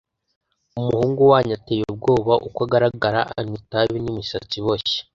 [0.79, 4.97] umuhungu wanyu ateye ubwoba uko agaragara anywa itabi n’imisatsi iboshye